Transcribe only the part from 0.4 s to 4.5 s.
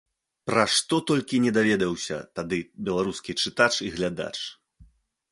Пра што толькі не даведаўся тады беларускі чытач і глядач!